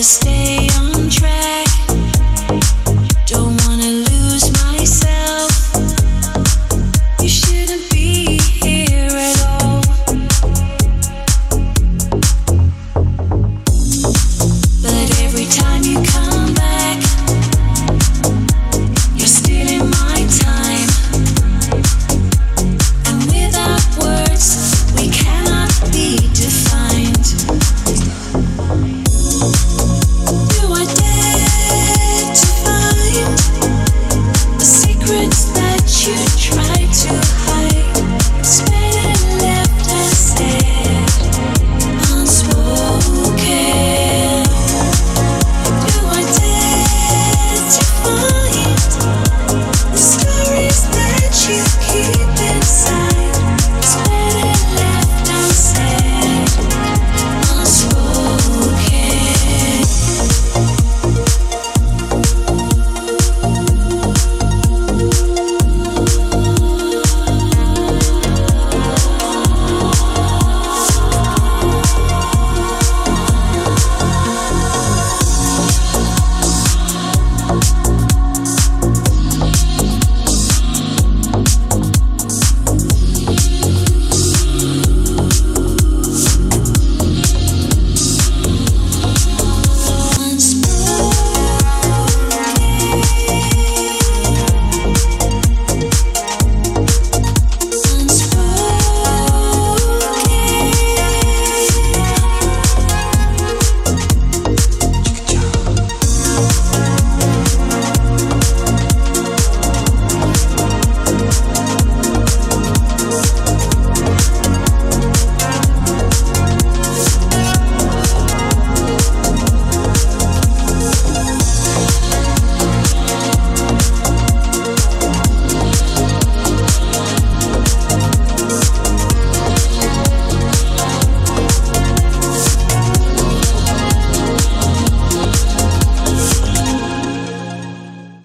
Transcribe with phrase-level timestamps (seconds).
[0.00, 0.89] to stay on